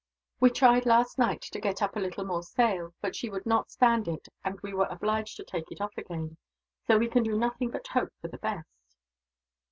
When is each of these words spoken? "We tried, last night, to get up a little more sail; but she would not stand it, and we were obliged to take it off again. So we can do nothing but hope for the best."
"We 0.39 0.49
tried, 0.49 0.87
last 0.87 1.19
night, 1.19 1.41
to 1.43 1.59
get 1.61 1.79
up 1.83 1.95
a 1.95 1.99
little 1.99 2.25
more 2.25 2.41
sail; 2.41 2.95
but 3.01 3.15
she 3.15 3.29
would 3.29 3.45
not 3.45 3.69
stand 3.69 4.07
it, 4.07 4.27
and 4.43 4.59
we 4.61 4.73
were 4.73 4.87
obliged 4.89 5.37
to 5.37 5.43
take 5.43 5.71
it 5.71 5.79
off 5.79 5.95
again. 5.95 6.37
So 6.87 6.97
we 6.97 7.07
can 7.07 7.21
do 7.21 7.37
nothing 7.37 7.69
but 7.69 7.85
hope 7.85 8.09
for 8.19 8.27
the 8.27 8.39
best." 8.39 8.97